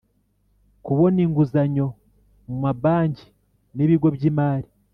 Kubona 0.85 1.17
inguzanyo 1.25 1.85
mu 2.47 2.55
ma 2.63 2.71
banki 2.81 3.27
n 3.75 3.77
ibigo 3.85 4.07
by 4.15 4.23
imari 4.31 4.69